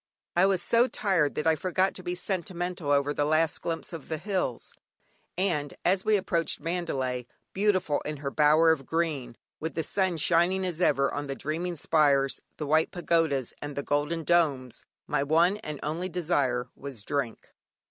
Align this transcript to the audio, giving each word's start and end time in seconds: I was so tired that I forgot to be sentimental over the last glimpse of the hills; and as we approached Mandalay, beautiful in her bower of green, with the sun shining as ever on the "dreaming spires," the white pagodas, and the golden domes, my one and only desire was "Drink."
I 0.35 0.47
was 0.47 0.63
so 0.63 0.87
tired 0.87 1.35
that 1.35 1.45
I 1.45 1.53
forgot 1.55 1.93
to 1.93 2.01
be 2.01 2.15
sentimental 2.15 2.89
over 2.89 3.13
the 3.13 3.23
last 3.23 3.61
glimpse 3.61 3.93
of 3.93 4.09
the 4.09 4.17
hills; 4.17 4.73
and 5.37 5.75
as 5.85 6.03
we 6.03 6.17
approached 6.17 6.59
Mandalay, 6.59 7.27
beautiful 7.53 8.01
in 8.01 8.17
her 8.17 8.31
bower 8.31 8.71
of 8.71 8.87
green, 8.87 9.35
with 9.59 9.75
the 9.75 9.83
sun 9.83 10.17
shining 10.17 10.65
as 10.65 10.81
ever 10.81 11.13
on 11.13 11.27
the 11.27 11.35
"dreaming 11.35 11.75
spires," 11.75 12.41
the 12.57 12.65
white 12.65 12.89
pagodas, 12.89 13.53
and 13.61 13.75
the 13.75 13.83
golden 13.83 14.23
domes, 14.23 14.85
my 15.05 15.21
one 15.21 15.57
and 15.57 15.79
only 15.83 16.09
desire 16.09 16.67
was 16.75 17.03
"Drink." 17.03 17.53